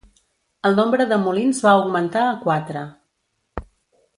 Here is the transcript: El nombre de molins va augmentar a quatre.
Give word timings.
El 0.69 0.77
nombre 0.77 1.05
de 1.11 1.19
molins 1.25 1.59
va 1.65 1.73
augmentar 1.81 2.25
a 2.31 2.35
quatre. 2.47 2.85